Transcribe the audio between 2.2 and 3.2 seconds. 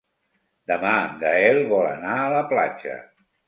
a la platja.